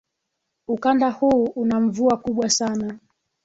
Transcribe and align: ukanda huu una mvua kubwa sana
ukanda 0.67 1.09
huu 1.11 1.43
una 1.43 1.79
mvua 1.79 2.17
kubwa 2.17 2.49
sana 2.49 2.99